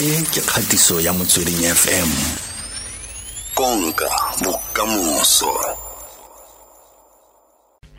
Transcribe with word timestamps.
e 0.00 0.10
ke 0.32 0.40
kgatiso 0.42 1.00
ya 1.00 1.12
motsweding 1.12 1.62
fm 1.80 2.10
konka 3.54 4.08
bokamoso 4.44 5.52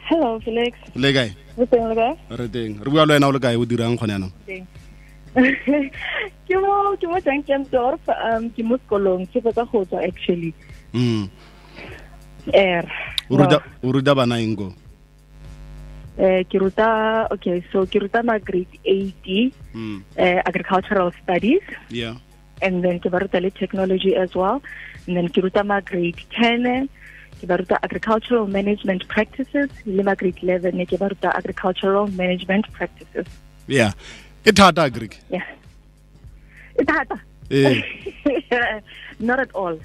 Hello, 0.06 0.40
Felix. 0.40 0.74
le 0.96 1.14
kae 1.14 1.30
Mo 1.58 1.66
teng 1.66 1.88
le 1.90 1.96
kae? 1.96 2.14
re 2.38 2.48
teng 2.48 2.72
re 2.84 2.90
bua 2.92 3.06
le 3.06 3.14
wena 3.16 3.28
o 3.28 3.32
le 3.32 3.40
kae 3.40 3.56
o 3.56 3.66
dirang 3.66 3.96
kgone 3.98 4.12
yanong 4.14 4.34
Ke 6.48 6.56
mo 6.62 6.96
ke 6.96 7.08
mo 7.12 7.18
Jankendorf, 7.20 8.00
um 8.08 8.48
ke 8.56 8.64
mo 8.64 8.78
sekolong, 8.80 9.28
ke 9.28 9.42
fetsa 9.44 9.66
go 9.68 9.84
tswa 9.84 10.00
actually. 10.08 10.54
Mm. 10.94 11.28
Er. 12.54 12.86
o 13.30 13.36
ruta 13.36 13.60
o 13.84 13.92
ruta 13.92 14.16
bana 14.16 14.40
eng 14.40 14.56
ko 14.56 14.72
Eh 16.18 16.44
ke 16.48 16.56
ruta 16.64 17.28
okay, 17.32 17.60
so 17.72 17.86
ke 17.86 18.00
ruta 18.00 18.24
ma 18.24 18.38
grade 18.40 18.72
80 18.86 19.52
Mm. 19.76 20.00
uh, 20.18 20.40
agricultural 20.48 21.12
studies 21.22 21.60
yeah 21.92 22.16
and 22.62 22.80
then 22.84 23.00
ke 23.04 23.12
ba 23.12 23.20
ruta 23.20 23.42
le 23.44 23.52
technology 23.52 24.16
as 24.16 24.32
well. 24.34 24.62
And 25.08 25.18
then 25.18 25.28
ke 25.28 25.44
ruta 25.44 25.64
ma 25.64 25.82
grade 25.82 26.16
10 26.40 26.88
ke 27.42 27.44
ba 27.52 27.58
ruta 27.60 27.76
agricultural 27.84 28.48
management 28.48 29.04
practices 29.12 29.68
le 29.86 30.04
ma 30.08 30.16
grade 30.16 30.40
11 30.42 30.86
ke 30.88 30.96
ba 31.04 31.12
ruta 31.12 31.36
agricultural 31.36 32.08
management 32.08 32.72
practices. 32.72 33.28
yeah 33.68 33.92
e 34.48 34.52
thata 34.52 34.88
greek 34.90 35.20
Yeah. 35.30 35.44
It's 36.80 36.92
hard. 36.92 37.12
Eh. 37.52 37.82
not 39.20 39.40
at 39.44 39.52
all 39.56 39.76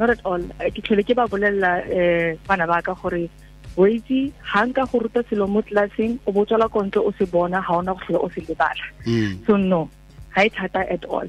not 0.00 0.08
at 0.14 0.20
all 0.24 0.40
Eh, 0.64 0.70
ke 0.72 0.80
tlhole 0.86 1.04
ke 1.04 1.12
ba 1.20 1.28
bolelela 1.28 1.72
um 2.00 2.38
bana 2.48 2.64
ba 2.72 2.80
ka 2.88 2.94
gore 3.02 3.28
o 3.76 3.86
itse 3.86 4.30
ga 4.52 4.62
nka 4.66 4.86
go 4.90 4.98
ruta 5.02 5.22
selo 5.28 5.46
mo 5.46 5.62
tlelaseng 5.62 6.18
o 6.26 6.32
bo 6.32 6.44
tswela 6.46 6.68
kontle 6.68 7.02
o 7.02 7.10
se 7.18 7.26
bona 7.26 7.60
ga 7.60 7.74
ona 7.74 7.94
go 7.94 8.00
tlhola 8.06 8.20
o 8.22 8.28
se 8.30 8.40
lebala. 8.46 8.86
Mm. 9.06 9.46
so 9.46 9.56
no 9.56 9.88
ga 10.34 10.46
e 10.46 10.50
thata 10.50 10.86
at 10.90 11.04
all. 11.04 11.28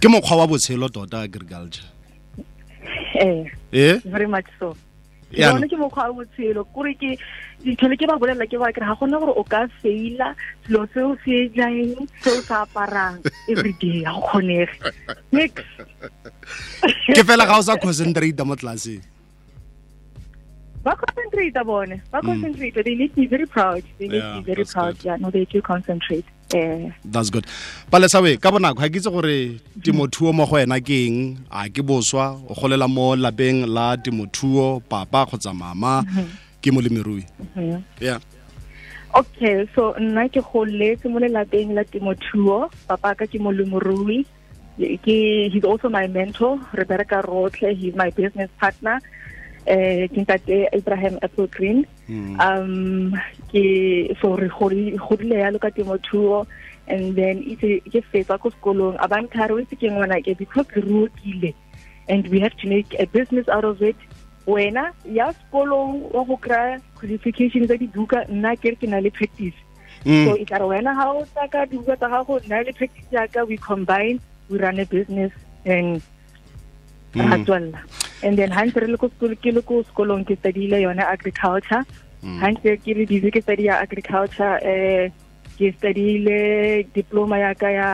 Ke 0.00 0.06
mokgwa 0.08 0.38
wa 0.38 0.46
botshelo 0.46 0.88
tota 0.88 1.22
agriculture. 1.26 1.86
Eh 3.18 3.50
eh? 3.72 3.98
very 4.04 4.26
much 4.26 4.46
so. 4.58 4.76
Ke 5.34 5.50
ke 5.66 5.76
mokgwa 5.76 6.10
wa 6.10 6.22
botshelo 6.22 6.62
kore 6.70 6.94
ke 6.94 7.18
ditlhole 7.64 7.98
ke 7.98 8.06
ba 8.06 8.18
bolelela 8.22 8.46
ke 8.46 8.58
ba 8.58 8.70
ga 8.70 8.94
gona 8.94 9.18
gore 9.18 9.34
o 9.34 9.42
ka 9.42 9.66
faila 9.82 10.30
selo 10.66 10.86
se 10.94 11.00
o 11.02 11.16
se 11.26 11.48
jaeng 11.58 12.06
se 12.22 12.30
o 12.30 12.40
sa 12.46 12.62
aparang 12.62 13.18
everyday 13.50 14.06
ga 14.06 14.14
go 14.14 14.22
kgonege. 14.30 14.74
Nix 15.34 15.58
ke 17.10 17.22
fela 17.26 17.50
ga 17.50 17.58
o 17.58 17.66
sa 17.66 17.74
concentrate 17.82 18.38
mo 18.46 18.54
tlelaseng 18.54 19.13
concentrate 20.92 21.56
abone. 21.56 21.96
ba 22.12 22.20
concentrate 22.20 22.76
they 22.84 22.94
need 22.94 23.08
to 23.16 23.24
be 23.24 23.26
very 23.26 23.46
proud. 23.48 23.80
They 23.98 24.08
need 24.12 24.20
Yeah, 24.20 24.36
to 24.36 24.40
be 24.44 24.52
very 24.52 24.62
that's 24.68 24.74
proud. 24.76 24.94
good. 25.00 25.04
yeah 25.08 25.16
no 25.16 25.30
they 25.32 25.44
do 25.48 25.62
concentrate. 25.64 26.26
Eh 26.52 26.92
that's 27.08 27.30
good. 27.32 27.46
Palesawe 27.90 28.36
ka 28.36 28.52
bonako 28.52 28.84
ga 28.84 28.88
ke 28.92 29.00
itse 29.00 29.08
gore 29.08 29.56
temothuo 29.80 30.34
mo 30.36 30.44
go 30.44 30.60
wena 30.60 30.76
ke 30.84 31.08
eng? 31.08 31.40
A 31.48 31.64
ke 31.72 31.80
boswa 31.80 32.36
o 32.44 32.52
golela 32.52 32.84
mo 32.84 33.16
lapeng 33.16 33.64
la 33.64 33.96
temothuo 33.96 34.84
papa 34.84 35.24
kgotsa 35.24 35.56
mama 35.56 36.04
ke 36.60 36.68
molemirui. 36.68 37.24
Mhm. 37.56 37.80
yeah. 38.04 38.20
Okay 39.16 39.64
so 39.74 39.94
nna 39.96 40.28
ke 40.28 40.44
goletse 40.44 41.08
mo 41.08 41.16
lelapeng 41.22 41.72
la 41.72 41.84
temothuo 41.88 42.68
papa 42.86 43.14
ka 43.16 43.24
ke 43.24 43.40
molemirui. 43.40 44.26
Ke 44.76 45.48
he's 45.54 45.62
also 45.64 45.88
my 45.88 46.06
mentor. 46.10 46.58
Re 46.74 46.84
bereka 46.84 47.22
rotlhe 47.24 47.72
he's 47.78 47.94
my 47.94 48.10
business 48.10 48.50
partner 48.60 48.98
eh 49.66 50.08
ke 50.12 50.20
ntate 50.24 50.68
Abraham 50.72 51.18
Apelgreen 51.22 51.84
Mm. 52.08 52.36
um 52.36 53.16
ke 53.48 54.12
so 54.20 54.36
re 54.36 54.48
godile 54.52 55.36
yalo 55.40 55.56
ka 55.58 55.70
temothuo 55.72 56.44
and 56.86 57.16
then 57.16 57.40
itse 57.40 57.80
ke 57.88 58.04
fetsa 58.12 58.36
ko 58.36 58.52
sekolong 58.52 58.96
a 59.00 59.08
banthare 59.08 59.56
o 59.56 59.60
itse 59.62 59.72
ke 59.80 59.88
ngwana 59.88 60.20
ke 60.20 60.36
because 60.36 60.68
re 60.76 60.82
ruokile 60.84 61.54
and 62.12 62.28
we 62.28 62.40
have 62.44 62.52
to 62.60 62.68
make 62.68 62.92
a 63.00 63.06
business 63.08 63.48
out 63.48 63.64
of 63.64 63.80
it 63.80 63.96
wena 64.44 64.92
ya 65.08 65.32
sekolong 65.32 66.12
wa 66.12 66.24
go 66.28 66.36
kry 66.36 66.76
qualification 67.00 67.64
tsa 67.64 67.80
dibuka 67.80 68.28
nna 68.28 68.52
ke 68.60 68.76
re 68.76 68.76
ke 68.76 68.84
na 68.88 69.00
le 69.00 69.08
practice 69.10 69.56
Mm. 70.04 70.28
so 70.28 70.36
e 70.36 70.44
tla 70.44 70.60
re 70.60 70.68
wena 70.68 70.92
ga 70.92 71.08
o 71.08 71.24
tsa 71.24 71.48
ka 71.48 71.64
dibuka 71.64 71.96
tsa 71.96 72.12
gago 72.12 72.36
nna 72.44 72.60
le 72.68 72.72
practice 72.76 73.08
yaka 73.16 73.48
we 73.48 73.56
combine 73.56 74.20
we 74.52 74.60
run 74.60 74.76
a 74.76 74.84
business 74.84 75.32
and 75.64 76.04
Mm. 77.16 77.30
ra 77.32 77.36
tswalla 77.48 77.80
and 78.24 78.38
then 78.40 78.50
ha 78.56 78.64
ntse 78.68 78.80
re 78.84 78.88
le 78.92 78.98
ko 79.02 79.08
sekolo 79.12 79.36
ke 79.46 79.52
le 79.56 79.62
ko 79.72 79.82
sekolong 79.90 80.24
ke 80.30 80.36
studiile 80.40 80.80
yone 80.84 81.04
agriculture. 81.16 81.82
Mm. 82.24 82.38
ha 82.40 82.50
ntse 82.54 82.70
ke 82.84 82.96
le 83.00 83.04
busy 83.12 83.30
ke 83.36 83.42
study 83.44 83.68
ya 83.68 83.76
agriculture 83.86 84.54
eh 84.72 85.10
ke 85.58 85.70
studiile 85.76 86.38
diploma 86.98 87.38
ya 87.44 87.52
ka 87.62 87.68
ya 87.76 87.90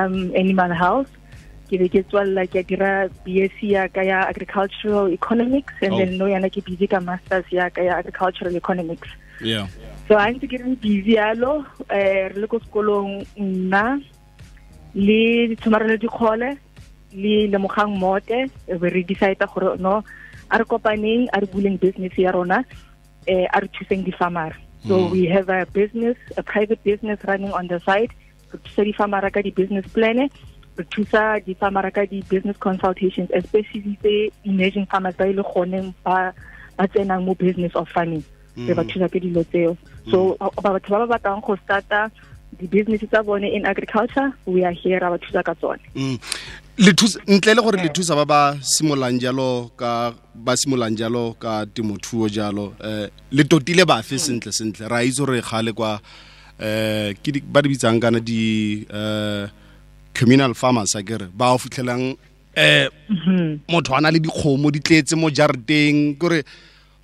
um 0.00 0.16
animal 0.42 0.72
health. 0.82 1.12
Ke 1.68 1.78
be 1.82 1.88
ke 1.92 2.00
tswalla 2.08 2.46
ke 2.54 2.62
dira 2.72 2.90
BSc 3.26 3.60
ya 3.74 3.84
ka 3.98 4.02
ya 4.08 4.22
agricultural 4.32 5.12
economics 5.18 5.74
and 5.82 5.92
Oh. 5.94 5.98
then 6.00 6.16
no 6.18 6.26
yana 6.32 6.50
ke 6.56 6.64
busy 6.70 6.86
ka 6.96 7.00
masters 7.10 7.48
ya 7.60 7.68
ka 7.78 7.82
ya 7.88 8.00
agricultural 8.02 8.56
economics. 8.64 9.08
Yeah. 9.52 9.66
So 10.08 10.16
ha 10.18 10.26
ntse 10.34 10.46
ke 10.52 10.62
re 10.64 10.74
busy 10.88 11.16
yalo 11.20 11.54
eh 11.90 12.28
re 12.32 12.38
le 12.44 12.46
ko 12.52 12.62
sekolong 12.66 13.10
nna 13.36 13.86
le 15.08 15.56
tshomarelo 15.60 15.96
dikgole 16.04 16.48
le 17.22 17.48
lemogang 17.52 17.96
mote 17.98 18.38
be 18.80 18.88
re 18.96 19.02
decide 19.02 19.40
gore 19.54 19.76
no 19.80 20.04
a 20.52 20.58
re 20.60 20.64
kopaneng 20.64 21.26
a 21.32 21.40
re 21.40 21.46
buleng 21.48 21.78
business 21.80 22.12
ya 22.18 22.30
rona 22.36 22.60
eh 23.26 23.46
a 23.52 23.58
re 23.60 23.68
thuseng 23.74 24.04
di-farmer 24.04 24.52
so 24.86 24.94
Mm. 24.98 25.10
we 25.10 25.26
have 25.26 25.48
a 25.50 25.66
business 25.74 26.14
a 26.36 26.42
private 26.46 26.78
business 26.84 27.18
running 27.26 27.50
on 27.50 27.66
the 27.66 27.80
side. 27.82 28.12
Re 28.54 28.58
thusa 28.62 28.86
di-farmer 28.86 29.26
ka 29.34 29.42
di-business 29.42 29.82
plan 29.90 30.18
re 30.78 30.84
thusa 30.94 31.42
di-farmer 31.42 31.90
ka 31.90 32.06
di-business 32.06 32.54
consultations 32.62 33.26
especially 33.34 33.98
tse 33.98 34.30
emerging 34.46 34.86
farmers 34.86 35.16
ba 35.18 35.26
e 35.26 35.32
le 35.34 35.42
goneng 35.42 35.90
ba 36.06 36.30
ba 36.78 36.84
tsenang 36.86 37.24
mo 37.26 37.34
business 37.34 37.74
of 37.74 37.88
farming. 37.90 38.22
Re 38.54 38.74
ba 38.78 38.84
Mm. 38.86 38.90
thusa 38.94 39.08
ke 39.10 39.18
dilo 39.18 39.42
tseo. 39.50 39.74
So 40.06 40.38
ba- 40.38 40.54
batho 40.78 40.94
ba 40.94 41.02
ba 41.02 41.18
batlang 41.18 41.42
go 41.42 41.56
starta 41.66 42.06
di-business 42.60 43.00
tsa 43.10 43.22
bone 43.22 43.44
in 43.44 43.66
agriculture 43.66 44.28
we 44.46 44.64
are 44.64 44.72
here 44.82 44.98
ra 44.98 45.10
ba 45.10 45.18
thusa 45.18 45.42
ka 45.42 45.54
tsone 45.54 45.80
Mm. 45.94 46.18
ntle 47.26 47.54
le 47.54 47.62
gore 47.62 47.78
le 47.82 47.88
thusa 47.88 48.14
ba 48.16 48.24
ba 48.24 48.40
simolang 48.60 49.18
jalo 49.20 49.70
ka 49.76 50.12
ba 50.34 50.56
simolang 50.56 50.96
jalo 50.96 51.32
ka 51.40 51.64
temothuo 51.74 52.28
jalo 52.28 52.74
um 52.84 53.08
le 53.32 53.42
totile 53.44 53.84
bafe 53.88 54.18
sentle 54.18 54.52
sentle 54.52 54.88
ra 54.88 55.00
itse 55.04 55.18
gore 55.24 55.40
gale 55.40 55.72
kwa 55.72 56.00
um 56.60 57.14
ke 57.22 57.40
ba 57.48 57.62
di 57.62 57.68
bitsang 57.72 58.00
kana 58.00 58.20
di 58.20 58.84
eh 58.92 59.48
communal 60.18 60.52
farmers 60.54 60.94
a 60.96 61.02
kere 61.02 61.28
ba 61.32 61.52
o 61.54 61.58
fitlhelang 61.58 62.16
um 62.56 63.60
motho 63.68 63.96
a 63.96 64.00
na 64.00 64.10
le 64.10 64.18
dikgomo 64.20 64.70
di 64.72 64.80
tletse 64.80 65.16
mo 65.16 65.28
jarateng 65.30 66.16
kore 66.20 66.44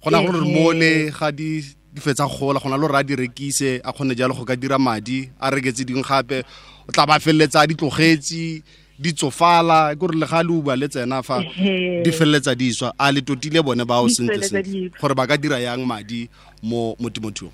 gona 0.04 0.20
gore 0.24 0.40
Ehe. 0.40 0.52
mole 0.52 0.92
ga 1.16 1.30
di 1.32 1.64
di 1.92 2.00
fetsa 2.00 2.26
gola 2.26 2.58
gona 2.60 2.76
le 2.76 2.86
gore 2.88 2.96
a 2.98 3.02
di 3.04 3.14
rekise 3.16 3.80
a 3.84 3.92
kgone 3.92 4.14
jalo 4.16 4.34
go 4.34 4.44
ka 4.44 4.56
dira 4.56 4.78
madi 4.78 5.28
a 5.40 5.50
reketse 5.50 5.84
dingwe 5.84 6.02
gape 6.02 6.42
o 6.88 6.92
tla 6.92 7.06
ba 7.06 7.18
feleletsa 7.20 7.60
a 7.60 7.66
di 7.66 7.74
tlogetse 7.74 8.62
di 8.98 9.12
tsofala 9.12 9.94
kore 9.98 10.16
le 10.16 10.26
ga 10.26 10.42
le 10.42 10.52
uba 10.52 10.76
le 10.76 10.88
tsena 10.88 11.22
fa 11.22 11.42
di 11.42 12.10
feleletsa 12.12 12.54
di 12.54 12.72
swa. 12.72 12.92
A 12.98 13.10
le 13.12 13.20
totile 13.20 13.62
bone 13.62 13.84
ba 13.84 13.98
sentle 14.08 14.42
sentle 14.42 14.90
gore 15.00 15.14
ba 15.14 15.26
ka 15.26 15.36
dira 15.36 15.58
yang 15.60 15.84
madi 15.86 16.28
mo 16.62 16.94
mo 16.98 17.08
temothuong. 17.10 17.52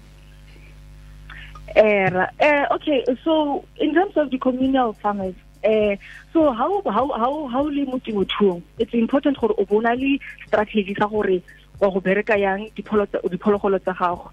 Eh, 1.76 2.08
ra- 2.10 2.32
eh, 2.38 2.64
okay, 2.72 3.04
so 3.24 3.64
in 3.80 3.92
terms 3.94 4.16
of 4.16 4.30
the 4.30 4.38
communal 4.38 4.92
farmers, 4.94 5.34
eh, 5.62 5.96
so 6.32 6.50
how 6.52 6.80
how 6.90 7.06
how 7.12 7.46
how 7.48 7.64
le 7.68 7.84
mo 7.84 7.98
temothuong, 7.98 8.62
it's 8.78 8.92
important 8.94 9.36
gore 9.38 9.54
o 9.58 9.64
bona 9.64 9.94
le 9.94 10.18
strategy 10.46 10.94
sa 10.98 11.06
gore 11.06 11.42
wa 11.80 11.88
go 11.90 12.00
bereka 12.00 12.34
yang 12.38 12.70
diphologolo 12.74 13.78
tsa 13.78 13.94
gago. 13.94 14.30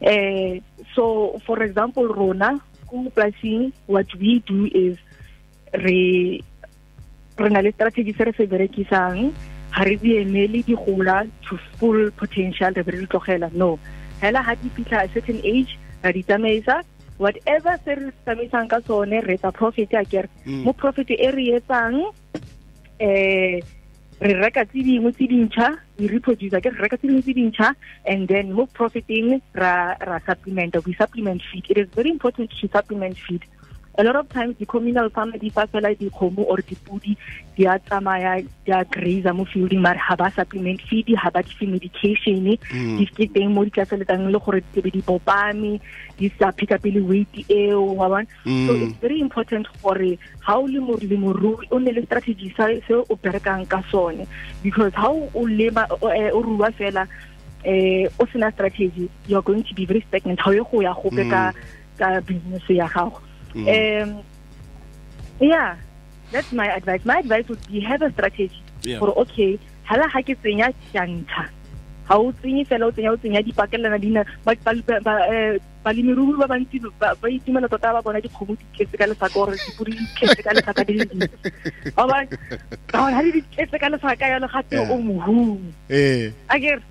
Eh, 0.00 0.60
so 0.94 1.36
for 1.46 1.62
example, 1.62 2.06
rona 2.08 2.60
ko 2.86 3.08
polasing, 3.14 3.72
what 3.86 4.06
we 4.20 4.40
do 4.44 4.68
is 4.68 4.96
re 5.72 6.42
re 7.38 7.48
na 7.48 7.60
le 7.64 7.72
strategy 7.72 8.12
se 8.12 8.24
re 8.24 8.32
se 8.36 8.44
berekisang 8.46 9.32
ga 9.72 9.82
re 9.88 9.96
di 9.96 10.20
emele 10.20 10.60
di 10.60 10.76
gola 10.76 11.24
to 11.48 11.56
full 11.80 12.10
potential 12.12 12.72
re 12.76 12.82
be 12.84 12.92
re 12.92 13.06
tlogela 13.08 13.48
no 13.56 13.78
hela 14.20 14.42
ha 14.44 14.52
di 14.60 14.68
fitlha 14.68 15.00
a 15.04 15.08
certain 15.08 15.40
age 15.40 15.72
ra 16.04 16.12
di 16.12 16.20
tsamaisa 16.22 16.84
whatever 17.16 17.80
se 17.84 17.96
re 17.96 18.12
tsamaisang 18.24 18.68
ka 18.68 18.84
sone 18.84 19.16
re 19.24 19.34
etsa 19.40 19.48
profit 19.48 19.94
a 19.96 20.04
kere 20.04 20.28
Mm. 20.44 20.62
mo 20.68 20.72
profit 20.76 21.08
e 21.08 21.30
re 21.32 21.56
etsang 21.56 21.96
eh 23.00 23.62
re 24.22 24.34
reka 24.38 24.64
tse 24.64 24.82
dingwe 24.86 25.10
tse 25.12 25.26
dintšha 25.26 25.66
we 25.98 26.06
reproduce 26.06 26.60
ke 26.62 26.70
re 26.70 26.78
reka 26.78 26.96
tse 26.96 27.08
dingwe 27.10 27.22
tse 27.22 27.34
dintšha 27.34 27.68
and 28.06 28.28
then 28.28 28.52
mo 28.52 28.66
profiting 28.66 29.42
ra 29.62 29.98
ra 29.98 30.18
supplement 30.26 30.76
we 30.86 30.94
supplement 30.94 31.42
feed. 31.50 31.66
It 31.68 31.78
is 31.78 31.88
very 31.90 32.10
important 32.10 32.54
to 32.60 32.68
supplement 32.68 33.18
feed 33.18 33.42
a 33.98 34.02
lot 34.02 34.16
of 34.16 34.28
times 34.32 34.56
di-communal 34.56 35.10
farmer 35.12 35.36
di 35.36 35.50
fa 35.52 35.66
fela 35.68 35.92
dikgomo 35.92 36.48
or 36.48 36.64
dipudi 36.64 37.12
di 37.52 37.68
a 37.68 37.76
tsamaya 37.76 38.40
di 38.64 38.72
a 38.72 38.84
grazer 38.88 39.34
mo 39.36 39.44
fielding 39.44 39.84
mare 39.84 40.00
ga 40.00 40.16
ba 40.16 40.32
supplement 40.32 40.80
feed 40.88 41.12
ga 41.12 41.28
ba 41.28 41.44
mm. 41.44 41.46
di 41.46 41.52
fe 41.52 41.66
medication 41.68 42.36
di 42.96 43.04
ke 43.04 43.28
teng 43.28 43.52
mo 43.52 43.64
di 43.64 43.70
tla 43.70 43.84
feletsang 43.84 44.32
le 44.32 44.40
gore 44.40 44.64
di 44.72 44.80
be 44.80 44.88
di 44.88 45.02
bopame 45.04 45.76
di 46.16 46.32
sa 46.40 46.48
pick 46.56 46.72
up 46.72 46.80
le 46.84 47.04
weight 47.04 47.44
eo 47.52 47.92
wa 47.92 48.08
bona? 48.08 48.24
So 48.44 48.72
mm. 48.72 48.88
it's 48.88 48.96
very 49.04 49.20
important 49.20 49.68
gore 49.84 50.16
ga 50.40 50.56
o 50.56 50.64
le 50.64 50.80
molemirui 50.80 51.68
o 51.68 51.76
nne 51.76 51.92
le 51.92 52.02
strategy 52.08 52.48
se 52.56 52.80
o 52.96 53.12
berekang 53.20 53.68
ka 53.68 53.84
sone. 53.92 54.24
Because 54.64 54.96
how 54.96 55.28
o 55.36 55.44
lema 55.44 55.84
eh, 56.16 56.32
o 56.32 56.40
rua 56.40 56.72
fela 56.72 57.04
eh 57.64 58.08
o 58.16 58.24
sena 58.32 58.48
strategy 58.56 59.10
you 59.28 59.36
are 59.36 59.44
going 59.44 59.60
to 59.60 59.74
be 59.76 59.84
very 59.84 60.00
stagnant. 60.08 60.40
How 60.40 60.56
ye 60.56 60.64
go 60.64 60.80
ya 60.80 60.96
gope 60.96 61.20
mm. 61.20 61.28
ka 61.28 61.52
ka 62.00 62.24
business 62.24 62.64
ya 62.72 62.88
gago 62.88 63.20
um 63.54 64.22
yeah 65.40 65.76
that's 66.32 66.50
my 66.52 66.68
advice. 66.72 67.04
My 67.04 67.18
advice 67.20 67.46
would 67.48 67.60
be 67.68 67.80
have 67.80 68.00
a 68.02 68.10
strategy 68.12 68.50
Yeah. 68.82 68.98
gore 68.98 69.14
okay 69.22 69.58
hala 69.86 70.08
ha 70.10 70.18
ke 70.26 70.34
tsenya 70.42 70.72
ke 70.74 70.96
a 70.98 71.04
ntsha 71.06 71.44
ha 72.08 72.14
o 72.18 72.32
tsenye 72.32 72.64
fela 72.66 72.88
o 72.88 72.90
tsenya 72.90 73.12
o 73.14 73.18
tsenya 73.20 73.42
dipakelana 73.46 73.98
dina 74.00 74.24
ba 74.44 74.54
ba- 74.64 74.82
ba- 74.88 75.02
ba- 75.06 75.26
eh, 75.30 75.58
balemirui 75.84 76.38
ba 76.38 76.46
bantsi 76.46 76.78
ba 77.00 77.28
itumela 77.28 77.68
tota 77.68 77.92
ba 77.92 78.02
bona 78.02 78.20
dikgomo 78.22 78.54
di 78.54 78.64
tletse 78.74 78.96
ka 78.96 79.06
lesaka 79.06 79.34
gore 79.34 79.56
dipudi 79.58 79.92
di 79.98 80.42
ka 80.42 80.52
lesaka 80.54 80.82
di 80.86 80.92
le 80.98 81.04
dintsi. 81.10 81.36
Di 83.32 83.40
tletse 83.54 83.76
ka 83.78 83.88
lesaka 83.90 84.26
yalo 84.30 84.46
gate 84.48 84.78
o 84.78 84.96
mohumi. 84.98 85.72
Eh. 85.90 86.30
Akere 86.48 86.82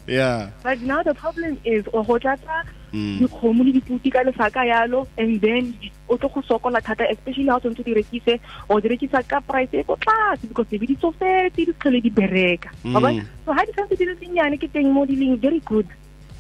but 0.64 0.82
now 0.82 1.02
the 1.04 1.14
problem 1.14 1.58
is 1.64 1.86
o 1.94 2.04
go 2.04 2.20
tlatsa 2.20 2.64
Mm. 2.92 3.24
dikgomo 3.24 3.64
le 3.64 3.72
diputi 3.72 4.12
ka 4.12 4.20
lesaka 4.20 4.68
yalo 4.68 5.08
and 5.18 5.40
then 5.40 5.72
o 6.12 6.18
tlo 6.20 6.28
go 6.28 6.42
sokola 6.44 6.84
thata 6.84 7.08
especially 7.08 7.48
ga 7.48 7.56
o 7.56 7.60
tshwanetse 7.64 7.88
di 7.88 7.94
rekise 7.96 8.36
o 8.68 8.80
di 8.84 8.92
rekisa 8.92 9.24
ka 9.24 9.40
price 9.40 9.72
e 9.72 9.84
ko 9.88 9.96
tlase 9.96 10.44
because 10.44 10.68
ebe 10.76 10.84
di 10.92 11.00
tsofetse 11.00 11.56
di 11.56 11.72
tlhole 11.72 12.04
di 12.04 12.12
bereka? 12.12 12.68
Mm. 12.84 13.24
so 13.48 13.56
ga 13.56 13.64
di 13.64 13.72
tshwanetse 13.72 13.96
di 13.96 14.06
le 14.12 14.16
tsenyane 14.20 14.60
ke 14.60 14.68
teng 14.68 14.92
mo 14.92 15.08
di 15.08 15.16
leng 15.16 15.40
very 15.40 15.64
good 15.64 15.88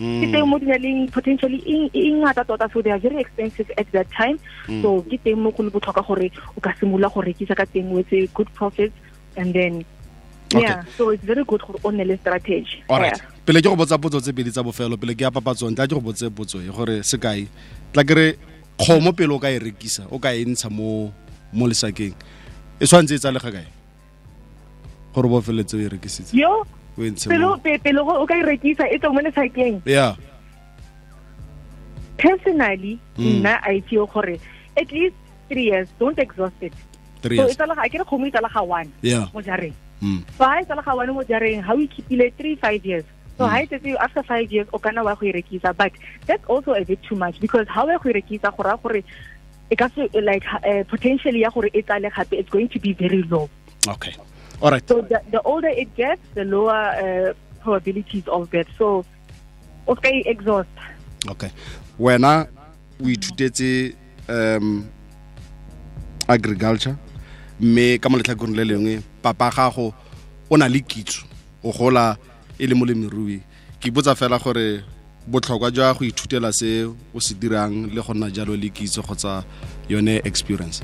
ke 0.01 0.25
teng 0.33 0.48
mo 0.50 0.57
di 0.57 0.65
na 0.65 0.77
leng 0.81 1.06
potentially 1.13 1.62
e 1.62 1.86
e 1.94 2.09
ngata 2.18 2.42
tota 2.50 2.65
so 2.74 2.81
they 2.81 2.89
are 2.92 2.98
very 3.00 3.21
expensive 3.21 3.69
at 3.77 3.86
that 3.94 4.07
time 4.09 4.39
Mm. 4.68 4.81
so 4.81 5.01
ke 5.06 5.18
teng 5.21 5.38
mo 5.38 5.51
go 5.53 5.62
le 5.63 5.69
botlhokwa 5.69 6.01
gore 6.07 6.27
o 6.57 6.59
ka 6.62 6.74
simolola 6.80 7.09
go 7.13 7.21
rekisa 7.21 7.53
ka 7.56 7.65
teng 7.69 7.94
wetse 7.94 8.25
good 8.33 8.50
profits 8.57 8.94
and 9.38 9.53
then 9.53 9.86
Okay. 10.51 10.68
yeah 10.68 10.83
so 11.00 11.15
it's 11.15 11.24
very 11.24 11.44
good 11.48 11.62
gore 11.63 11.80
o 11.83 11.92
nne 11.92 12.03
le 12.03 12.18
strategy 12.19 12.83
alright 12.92 13.15
Yeah. 13.15 13.45
pele 13.45 13.62
ke 13.62 13.69
go 13.71 13.75
botsa 13.80 13.95
potso 14.01 14.19
tse 14.19 14.33
pedi 14.36 14.51
tsa 14.51 14.59
bofelo 14.65 14.98
pele 15.00 15.15
ke 15.15 15.24
ya 15.24 15.31
papatsong 15.31 15.71
tla 15.77 15.88
ke 15.88 15.94
go 15.95 16.01
botse 16.04 16.27
potso 16.33 16.59
e 16.59 16.68
gore 16.68 17.00
sekai 17.07 17.47
tla 17.94 18.04
ke 18.04 18.13
re 18.19 18.27
kgomo 18.81 19.13
pele 19.15 19.31
o 19.31 19.39
ka 19.39 19.47
e 19.54 19.59
rekisa 19.63 20.09
o 20.12 20.19
ka 20.19 20.33
e 20.36 20.44
ntsha 20.44 20.68
mo 20.69 21.07
mo 21.54 21.63
lesakeng 21.71 22.12
e 22.80 22.83
tshwanetse 22.86 23.15
e 23.15 23.21
tsa 23.24 23.31
le 23.31 23.39
ga 23.39 23.51
kae 23.54 23.68
gore 25.15 25.27
bo 25.31 25.39
feletse 25.42 25.75
o 25.75 25.80
e 25.80 25.88
rekisitse 25.88 26.36
yo 26.36 26.65
o 26.98 27.04
e 27.04 27.10
ntshe 27.12 27.30
pele 27.30 27.48
pe- 27.64 27.80
pele 27.80 28.02
go- 28.04 28.20
o 28.22 28.26
ka 28.28 28.36
e 28.36 28.44
rekisa 28.44 28.86
e 28.92 28.98
tswa 29.00 29.14
mo 29.14 29.20
lesakeng 29.22 29.82
yeah. 29.86 30.16
Personally 32.18 33.00
Mm. 33.18 33.42
nna 33.42 33.54
i 33.66 33.82
feel 33.90 34.06
gore 34.06 34.38
at 34.78 34.92
least 34.92 35.16
three 35.50 35.66
years 35.72 35.88
don't 36.00 36.18
exhaust 36.20 36.56
it. 36.62 36.74
Three 37.22 37.38
so 37.38 37.44
e 37.44 37.46
years 37.46 37.58
tsalega 37.58 37.82
a 37.86 37.90
kere 37.90 38.04
kgomo 38.06 38.28
e 38.28 38.32
tsalega 38.32 38.62
one 38.66 38.90
yeah. 39.02 39.26
mo 39.34 39.42
jareng. 39.42 39.74
Mm. 40.02 40.22
so 40.38 40.44
ha 40.46 40.60
e 40.62 40.66
tsalega 40.66 40.94
one 40.96 41.12
mo 41.14 41.24
jareng 41.24 41.62
ha 41.66 41.74
o 41.74 41.78
ikipile 41.82 42.32
three 42.38 42.56
five 42.56 42.86
years. 42.86 43.06
So 43.38 43.48
ha 43.48 43.58
e 43.62 43.66
tsetse 43.66 43.98
after 43.98 44.24
five 44.24 44.52
years 44.52 44.68
o 44.74 44.78
kana 44.80 45.04
wa 45.04 45.16
go 45.16 45.26
e 45.26 45.32
rekisa 45.34 45.74
but 45.78 45.92
that's 46.28 46.46
also 46.46 46.74
a 46.74 46.84
bit 46.86 47.02
too 47.04 47.16
much 47.16 47.40
because 47.42 47.68
ha 47.68 47.84
o 47.84 47.98
go 47.98 48.10
e 48.10 48.14
rekisa 48.14 48.54
go 48.56 48.64
raya 48.64 48.78
gore 48.82 49.02
e 49.72 49.76
ka 49.76 49.90
like 50.22 50.46
uh, 50.62 50.84
potentially 50.94 51.42
ya 51.42 51.50
gore 51.50 51.70
e 51.74 51.82
tsale 51.82 52.10
gape 52.14 52.34
it's 52.38 52.50
going 52.50 52.68
to 52.70 52.80
be 52.80 52.94
very 52.94 53.24
low. 53.24 53.50
Okay 53.88 54.14
alright 54.62 54.88
so 54.88 55.02
the, 55.02 55.22
the 55.31 55.42
older 55.42 55.69
it 55.69 55.94
gets 55.96 56.22
the 56.36 56.46
lower 56.46 56.72
uh, 56.72 57.34
probabilities 57.62 58.28
of 58.28 58.50
that. 58.52 58.68
So 58.78 59.06
o 59.88 59.96
ska 59.96 60.10
e 60.10 60.24
exhaust 60.25 60.69
okay. 61.30 61.52
Wena 62.00 62.48
o 63.02 63.06
ithutetse 63.06 63.96
um 64.30 64.86
agriculture 66.28 66.96
mme 67.60 67.98
ka 68.00 68.10
mo 68.10 68.18
letlhakoreng 68.18 68.56
le 68.56 68.63
lengwe 68.66 69.02
papa 69.22 69.50
gago 69.50 69.94
o 70.50 70.58
na 70.58 70.68
le 70.68 70.80
kitso 70.81 71.25
o 71.64 71.72
gola 71.72 72.18
e 72.60 72.68
le 72.68 72.75
molemirui. 72.75 73.42
Ke 73.80 73.92
botsa 73.92 74.16
fela 74.16 74.38
gore 74.38 74.84
botlhokwa 75.28 75.72
jwa 75.72 75.94
go 75.94 76.06
ithutela 76.06 76.54
se 76.54 76.86
o 76.86 77.19
se 77.19 77.34
dirang 77.34 77.90
le 77.94 78.02
go 78.02 78.14
nna 78.14 78.30
jalo 78.30 78.56
le 78.56 78.69
kitso 78.69 79.02
kgotsa 79.02 79.44
yone 79.90 80.22
experience 80.25 80.81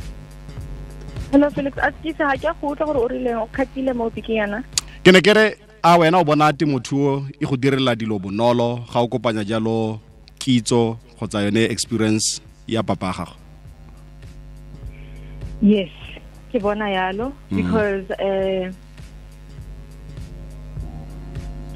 hello 1.32 1.50
felix. 1.50 1.78
A 1.78 1.92
ke 1.92 2.14
ga 2.18 2.36
ke 2.36 2.54
go 2.62 2.76
tla 2.76 2.86
gore 2.86 3.00
o 3.00 3.08
rileng 3.08 3.42
o 3.44 3.48
khatile 3.52 3.96
mo 3.96 4.10
ke 4.10 4.22
yana? 4.28 4.64
Ke 5.04 5.12
ne 5.12 5.22
kere 5.22 5.56
a 5.84 5.98
wena 6.00 6.20
o 6.20 6.24
bona 6.24 6.54
temothuo 6.54 7.28
e 7.40 7.46
go 7.46 7.56
direla 7.56 7.96
dilo 7.96 8.20
bonolo 8.20 8.86
ga 8.92 9.00
o 9.00 9.08
kopanya 9.08 9.44
jalo 9.44 10.00
kitso 10.40 10.98
kgotsa 11.18 11.44
yone 11.46 11.64
experience 11.70 12.42
ya 12.68 12.84
papa 12.84 13.12
gago. 13.18 13.36
Yes 15.62 15.92
ke 16.52 16.62
bona 16.64 16.88
yalo 16.90 17.34
because 17.52 18.08
uh, 18.12 18.72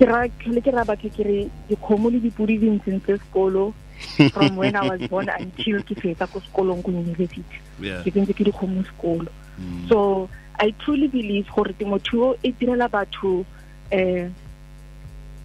ke 0.02 0.10
ra 0.10 0.26
tlhole 0.42 0.62
ke 0.66 0.74
ra 0.74 0.84
batho 0.90 1.10
ke 1.16 1.26
re 1.30 1.38
dikgomo 1.70 2.10
le 2.10 2.20
dipudi 2.26 2.58
di 2.58 2.70
sekolo 3.08 3.72
from 4.34 4.56
when 4.58 4.76
i 4.76 4.88
was 4.90 5.02
born 5.10 5.30
until 5.30 5.82
ke 5.90 5.94
fetsa 6.04 6.28
ko 6.34 6.42
sekolong 6.50 6.82
ko 6.82 6.90
university. 6.90 7.44
Ke 7.78 8.10
tsentse 8.10 8.34
ke 8.34 8.48
dikgomo 8.50 8.82
sekolo. 8.90 9.30
Mm. 9.62 9.88
So 9.90 10.30
i 10.60 10.72
truly 10.84 11.08
believe 11.08 11.46
gore 11.54 11.74
temothuo 11.78 12.34
e 12.44 12.52
direla 12.52 12.90
batho 12.90 13.46
um 13.94 14.34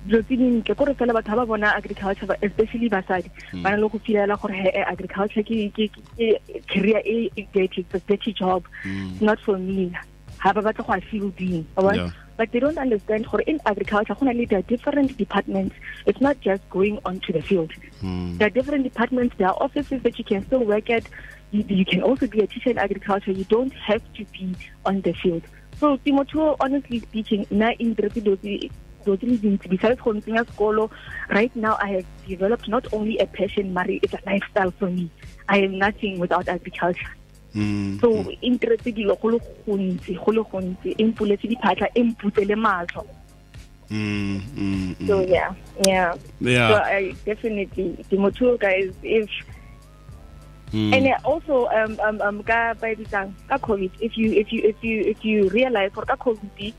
dilo 0.08 0.22
tse 0.24 0.40
dintle. 0.40 0.74
Kore 0.74 0.94
fela 0.94 1.12
batho 1.12 1.36
ba 1.36 1.44
ba 1.44 1.46
bona 1.52 1.76
agriculture 1.76 2.40
especially 2.40 2.88
basadi 2.88 3.28
mm. 3.52 3.62
ba 3.62 3.76
na 3.76 3.76
le 3.84 3.92
go 3.92 4.00
filela 4.08 4.40
gore 4.40 4.56
he 4.56 4.72
eh, 4.72 4.88
agriculture 4.88 5.44
ke 5.44 5.68
ke- 5.76 5.92
ke 6.16 6.40
career 6.72 7.04
e 7.04 7.48
dirty 7.52 7.84
it's 7.84 7.94
a 7.94 8.00
dirty 8.08 8.32
job. 8.32 8.64
Mm. 8.84 9.12
It's 9.12 9.20
not 9.20 9.38
for 9.40 9.58
me 9.58 9.92
ha 10.38 10.52
ba 10.52 10.62
batla 10.62 10.86
go 10.86 10.92
a 10.92 11.00
fielding 11.10 11.66
ba 11.74 11.82
bona? 11.82 11.96
Yeah. 11.96 12.10
but 12.38 12.52
they 12.52 12.60
don't 12.60 12.78
understand 12.78 13.26
gore 13.32 13.40
in 13.52 13.60
agriculture 13.66 14.14
go 14.14 14.26
na 14.26 14.32
le 14.32 14.46
there 14.46 14.58
are 14.58 14.68
different 14.72 15.16
departments 15.16 15.74
it's 16.06 16.20
not 16.20 16.40
just 16.40 16.68
going 16.70 16.98
onto 17.04 17.32
the 17.32 17.42
field 17.42 17.72
Mm. 18.02 18.36
there 18.38 18.46
are 18.48 18.54
different 18.58 18.84
departments 18.84 19.34
there 19.38 19.48
are 19.48 19.56
offices 19.66 20.02
that 20.02 20.18
you 20.18 20.24
can 20.30 20.44
still 20.46 20.64
work 20.72 20.90
at 20.90 21.04
you, 21.50 21.64
you 21.68 21.84
can 21.92 22.02
also 22.02 22.26
be 22.26 22.40
a 22.40 22.46
teacher 22.46 22.70
in 22.70 22.78
agriculture 22.78 23.32
you 23.32 23.44
don't 23.44 23.72
have 23.72 24.02
to 24.18 24.24
be 24.36 24.54
on 24.84 25.00
the 25.06 25.14
field 25.22 25.42
so 25.80 25.96
temothuo 26.04 26.56
honestly 26.60 27.00
speaking 27.06 27.46
nna 27.50 27.72
e 27.78 27.84
ndiretse 27.84 28.20
dilo 28.20 28.36
tse 28.42 29.26
le 29.32 29.36
dintsi 29.38 29.68
besides 29.74 30.00
go 30.04 30.12
ntsenya 30.12 30.44
sekolo 30.50 30.90
right 31.38 31.54
now 31.56 31.74
i 31.86 31.88
have 31.94 32.06
developed 32.28 32.68
not 32.68 32.84
only 32.92 33.16
a 33.24 33.26
passion 33.38 33.72
mari 33.72 33.96
it's 34.02 34.16
a 34.18 34.22
lifestyle 34.30 34.72
for 34.78 34.90
me 34.90 35.08
i 35.48 35.58
am 35.66 35.78
nothing 35.78 36.18
without 36.24 36.48
agriculture. 36.48 37.12
So 38.00 38.08
e 38.42 38.50
ntiretse 38.50 38.92
dilo 38.92 39.14
go 39.16 39.30
le 39.30 39.38
gontsi 39.66 40.14
go 40.14 40.32
le 40.32 40.42
gontsi 40.50 40.94
e 40.98 41.04
mpuletse 41.04 41.48
diphatlha 41.48 41.88
e 41.94 42.02
mputse 42.02 42.44
le 42.44 42.56
matlho 42.56 43.06
Mm, 43.90 44.42
mm, 44.56 44.94
mm. 44.98 45.06
so 45.06 45.20
yeah 45.22 45.54
yeah 45.86 46.10
yeah. 46.40 46.68
so 46.70 46.74
i 46.90 47.14
definitely 47.24 47.94
temothuo 48.10 48.58
guys 48.58 48.90
if 49.02 49.30
Mm. 50.74 50.92
and 50.92 51.06
uh, 51.06 51.14
also 51.22 51.68
um 51.70 51.94
um 52.02 52.18
um 52.20 52.42
ka 52.42 52.74
ba 52.82 52.90
e 52.90 52.96
bitsang 52.98 53.30
ka 53.46 53.54
covid 53.62 53.90
if 54.02 54.18
you 54.18 54.34
if 54.34 54.50
you 54.50 54.60
if 54.66 54.74
you 54.82 54.98
if 55.06 55.22
you 55.22 55.46
realize 55.54 55.94
for 55.94 56.02
ka 56.04 56.16
covid 56.18 56.74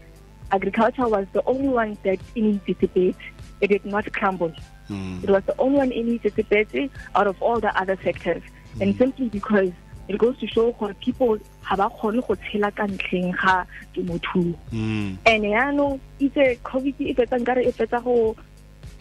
agriculture 0.52 1.08
was 1.08 1.24
the 1.32 1.40
only 1.48 1.72
one 1.72 1.96
that 2.04 2.20
initiated 2.36 3.16
it 3.64 3.68
did 3.72 3.86
not 3.88 4.04
crumble 4.12 4.52
Mm. 4.92 5.24
it 5.24 5.30
was 5.32 5.44
the 5.48 5.56
only 5.60 5.78
one 5.80 5.92
initiated 5.96 6.92
out 7.16 7.28
of 7.28 7.40
all 7.42 7.60
the 7.64 7.72
other 7.80 7.96
sectors 8.04 8.44
and 8.84 8.92
simply 9.00 9.30
because 9.32 9.72
it 10.08 10.18
goes 10.18 10.38
to 10.40 10.48
show 10.48 10.72
gore 10.80 10.94
people 11.04 11.36
ga 11.68 11.76
ba 11.76 11.90
kgone 11.90 12.22
go 12.28 12.36
tshela 12.36 12.72
ka 12.76 12.88
ntlheng 12.88 13.32
ga 13.36 13.66
temothuo 13.94 14.54
Mm. 14.72 15.18
and 15.26 15.44
yaanong 15.44 16.00
itse 16.20 16.60
covid 16.64 16.96
e 17.00 17.14
fetsa 17.14 17.38
nkare 17.40 17.64
e 17.68 17.72
fetsa 17.72 18.00
go 18.04 18.36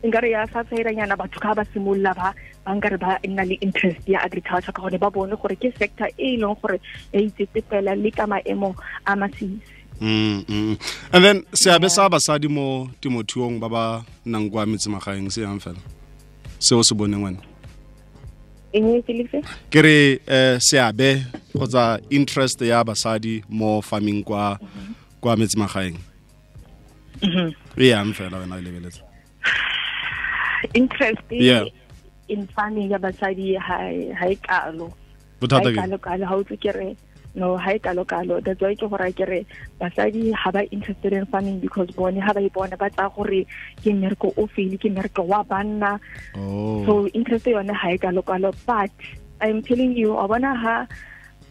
nkare 0.05 0.31
ya 0.31 0.47
sa 0.53 0.63
tsairanyana 0.65 1.17
batho 1.17 1.41
ka 1.41 1.55
ba 1.55 1.65
simolola 1.73 2.13
ba 2.15 2.35
ba 2.67 2.71
nkare 2.75 2.99
ba 2.99 3.19
nna 3.25 3.45
le 3.47 3.55
interest 3.63 4.03
ya 4.09 4.21
agriculture 4.27 4.73
ka 4.73 4.83
gone 4.83 4.99
ba 4.99 5.11
bone 5.11 5.35
gore 5.39 5.57
ke 5.57 5.71
sector 5.79 6.11
e 6.19 6.35
e 6.35 6.37
leng 6.37 6.55
gore 6.61 6.79
ya 7.13 7.21
itsetse 7.23 7.63
fela 7.71 7.95
le 7.97 8.11
ka 8.11 8.27
maemo 8.27 8.75
a 9.07 9.15
masisi 9.17 9.75
Mm, 9.97 10.45
mm. 10.45 10.77
and 11.17 11.25
then 11.25 11.39
seabe 11.57 11.89
sa 11.89 12.05
basadi 12.05 12.53
mo 12.53 12.85
temothuong 13.01 13.57
ba 13.57 13.65
ba 13.73 13.85
nang 14.29 14.45
kwa 14.53 14.69
metsemagaeng 14.69 15.33
se 15.33 15.41
yang 15.41 15.57
fela 15.57 15.81
se 16.61 16.77
o 16.77 16.85
se 16.85 16.93
boneng 16.93 17.25
wena 17.25 17.41
ke 19.71 19.80
re 19.83 19.97
um 20.28 20.61
seabe 20.61 21.25
kgotsa 21.52 22.00
interest 22.11 22.61
ya 22.61 22.85
basadi 22.85 23.42
mo 23.49 23.80
farming 23.83 24.23
kwa 24.25 24.59
kwa 25.21 25.37
metsemagaeng 25.37 25.97
e 27.76 27.85
yang 27.88 28.12
fela 28.12 28.38
wena 28.38 28.59
e 28.59 28.62
lebeletse 28.62 29.00
interest 30.75 31.23
Yeah. 31.30 31.64
in 32.28 32.47
farming 32.56 32.90
ya 32.90 32.99
basadi 32.99 33.54
ha 33.56 33.76
ha 34.18 34.26
e 34.26 34.37
kalo. 34.37 34.90
Bothata 35.40 35.68
Ha 35.68 35.71
e 35.71 35.75
ke? 35.75 35.78
kalo-kalo 35.80 36.25
ha 36.26 36.35
o 36.35 36.42
tse 36.42 36.56
ke 36.56 36.71
re 36.75 36.97
no 37.37 37.57
ha 37.57 37.73
e 37.76 37.78
kalo-kalo. 37.78 38.40
That's 38.40 38.61
why 38.61 38.75
ke 38.75 38.88
gore 38.88 39.12
ke 39.12 39.28
re 39.28 39.40
basadi 39.81 40.33
ha 40.33 40.50
ba 40.50 40.64
interested 40.73 41.12
in 41.12 41.26
farming 41.26 41.61
because 41.61 41.90
bone 41.93 42.16
ha 42.16 42.33
ba 42.33 42.40
e 42.40 42.49
bona 42.49 42.76
ba 42.76 42.88
tsa 42.90 43.09
gore 43.16 43.45
ke 43.83 43.93
mmereko 43.93 44.33
o 44.37 44.47
fele 44.57 44.81
ke 44.81 44.88
mmereko 44.88 45.26
wa 45.26 45.45
banna. 45.45 46.00
Oh. 46.35 46.85
So 46.87 47.07
interest 47.12 47.47
yone 47.47 47.76
ha 47.85 47.93
e 47.93 47.99
kalo-kalo 47.99 48.52
but 48.66 48.90
i'm 49.40 49.61
telling 49.62 49.93
you 49.93 50.16
a 50.16 50.26
bona 50.26 50.57
ha 50.57 50.75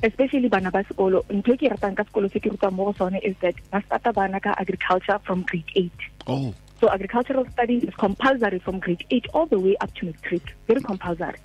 especially 0.04 0.50
bana 0.50 0.74
ba 0.74 0.84
sekolo 0.89 1.24
ntho 1.30 1.54
ke 1.54 1.70
ratang 1.70 1.96
ka 1.96 2.04
sekolo 2.10 2.34
se 2.34 2.42
ke 2.42 2.50
rutang 2.50 2.74
mo 2.74 2.89
go 2.89 2.94
sone 3.06 3.22
is 3.22 3.38
that 3.46 3.56
ba 3.72 3.80
starta 3.86 4.12
bana 4.12 4.42
ka 4.42 4.58
agriculture 4.58 5.22
from 5.24 5.46
grade 5.46 5.70
eight. 5.75 6.12
Oh. 6.27 6.54
So 6.82 6.89
agricultural 6.92 7.46
studies 7.51 7.84
is 7.84 7.96
compulsory 7.96 8.60
from 8.60 8.80
grade 8.80 9.06
8 9.10 9.27
all 9.34 9.46
the 9.46 9.60
way 9.60 9.77
up 9.80 9.94
to 9.96 10.08
matric. 10.08 10.44
Very 10.68 10.82
compulsory. 10.82 11.39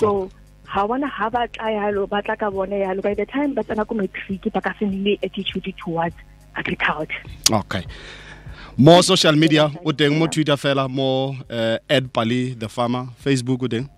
So 0.00 0.28
ha 0.66 0.86
bona 0.86 1.08
ga 1.16 1.30
ba 1.30 1.46
tla 1.48 1.70
yalo 1.70 2.06
ba 2.06 2.22
tla 2.22 2.36
ka 2.36 2.50
bone 2.50 2.76
yalo 2.84 3.02
by 3.02 3.14
the 3.14 3.26
time 3.26 3.54
ba 3.54 3.62
tsena 3.62 3.86
ko 3.86 3.94
matric 3.94 4.46
ba 4.52 4.60
ka 4.60 4.72
se 4.78 4.86
nne 4.86 5.18
attitude 5.22 5.72
towards 5.82 6.16
agriculture. 6.56 7.22
okay 7.52 7.84
mo 8.76 9.00
social 9.00 9.36
media 9.36 9.70
o 9.84 9.92
teng 9.92 10.18
mo 10.18 10.26
twitter 10.26 10.56
fela 10.56 10.88
mo 10.88 11.36
uh, 11.50 11.76
ed 11.88 12.12
pali 12.12 12.54
the 12.54 12.68
farmer 12.68 13.06
facebook 13.18 13.62
o 13.62 13.68
teng 13.68 13.88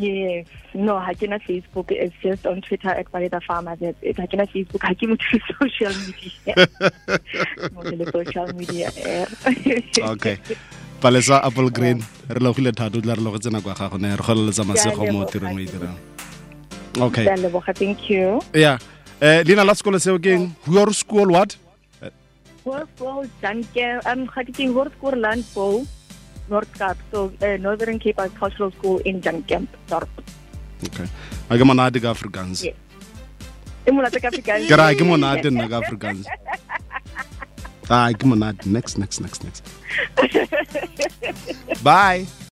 Yes. 0.00 0.48
No, 0.72 0.96
ha 0.96 1.12
ke 1.12 1.28
na 1.28 1.36
Facebook. 1.36 1.92
It's 1.92 2.16
just 2.24 2.46
on 2.48 2.62
Twitter 2.64 2.88
at 2.88 3.04
the 3.12 3.40
Farmer. 3.44 3.76
It. 3.78 4.16
Ha 4.16 4.24
ke 4.24 4.40
na 4.40 4.48
Facebook. 4.48 4.80
Ha 4.88 4.96
ke 4.96 5.04
mo 5.04 5.20
social 5.60 5.92
media. 6.08 6.54
mo 7.76 7.84
social 8.08 8.48
media. 8.56 8.88
eh. 9.04 9.28
okay 10.08 10.40
palesa 11.02 11.42
apple 11.42 11.70
green 11.70 11.98
re 12.30 12.40
logile 12.40 12.70
o 12.70 12.72
tla 12.72 12.88
re 12.88 13.22
logetse 13.26 13.50
nako 13.50 13.68
ya 13.68 13.74
gago 13.74 13.98
ne 13.98 14.16
re 14.16 14.22
goleletsa 14.22 14.64
masego 14.64 15.02
mo 15.12 15.26
tirong 15.26 15.58
o 15.58 15.60
e 15.60 15.66
dirang 15.66 16.11
okay 17.00 17.24
Ke 17.24 17.32
a 17.32 17.36
leboga. 17.40 17.72
Thank 17.74 18.10
you. 18.10 18.40
yeah 18.54 18.78
eh 19.20 19.42
leina 19.46 19.64
la 19.64 19.74
sekolo 19.74 19.98
seo 20.02 20.18
ke 20.18 20.32
eng 20.36 20.46
your 20.66 20.92
school 20.92 21.30
what 21.32 21.56
Hoërskool 22.62 23.26
Duncan, 23.42 23.98
um, 24.06 24.20
ga 24.30 24.40
ek 24.46 24.52
sien 24.54 24.70
Hoërskool 24.74 25.16
Landbou 25.18 25.82
Noordkaap, 26.50 26.94
so 27.10 27.32
uh, 27.42 27.56
Northern 27.58 27.98
Cape 27.98 28.18
Agricultural 28.22 28.70
School 28.78 28.98
in 29.04 29.18
Jan 29.20 29.42
Kempdorp. 29.50 30.10
okay 30.86 31.06
a 31.50 31.58
ke 31.58 31.64
monate 31.66 31.98
ka 32.02 32.10
afrikaans 32.14 32.62
Yeah. 32.66 32.78
E 33.86 33.90
monate 33.90 34.18
ka 34.22 34.30
Afrikaans. 34.30 34.66
ke 34.70 34.74
ra 34.78 34.86
ke 34.94 35.02
monate 35.06 35.50
nna 35.50 35.66
ka 35.70 35.80
afrikaans 35.82 36.26
ah 37.90 38.10
ke 38.14 38.24
monate 38.30 38.62
next 38.66 38.98
next 39.02 39.18
next 39.26 39.42
next 39.42 39.62
bye 41.86 42.22